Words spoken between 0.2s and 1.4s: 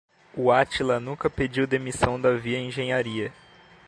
O Átila nunca